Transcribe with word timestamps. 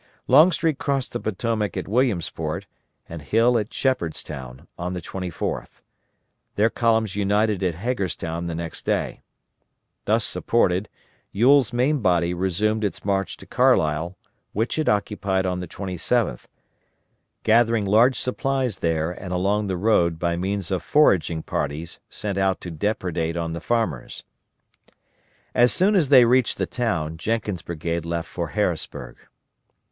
Longstreet 0.27 0.79
crossed 0.79 1.13
the 1.13 1.19
Potomac 1.19 1.77
at 1.77 1.87
Williamsport, 1.87 2.65
and 3.07 3.21
Hill 3.21 3.55
at 3.59 3.71
Shepherdstown, 3.71 4.67
on 4.75 4.93
the 4.93 4.99
24th. 4.99 5.83
Their 6.55 6.71
columns 6.71 7.15
united 7.15 7.61
at 7.63 7.75
Hagerstown 7.75 8.47
the 8.47 8.55
next 8.55 8.83
day. 8.83 9.21
Thus 10.05 10.25
supported, 10.25 10.89
Ewell's 11.31 11.71
main 11.71 11.99
body 11.99 12.33
resumed 12.33 12.83
its 12.83 13.05
march 13.05 13.37
to 13.37 13.45
Carlisle, 13.45 14.17
which 14.53 14.79
it 14.79 14.89
occupied 14.89 15.45
on 15.45 15.59
the 15.59 15.67
27th; 15.67 16.47
gathering 17.43 17.85
large 17.85 18.17
supplies 18.19 18.79
there 18.79 19.11
and 19.11 19.31
along 19.31 19.67
the 19.67 19.77
road 19.77 20.17
by 20.17 20.35
means 20.35 20.71
of 20.71 20.81
foraging 20.81 21.43
parties 21.43 21.99
sent 22.09 22.39
out 22.39 22.59
to 22.61 22.71
depredate 22.71 23.37
on 23.37 23.53
the 23.53 23.61
farmers. 23.61 24.23
As 25.53 25.71
soon 25.71 25.95
as 25.95 26.09
they 26.09 26.25
reached 26.25 26.57
the 26.57 26.65
town, 26.65 27.17
Jenkins' 27.17 27.61
brigade 27.61 28.03
left 28.03 28.27
for 28.27 28.47
Harrisburg. 28.47 29.17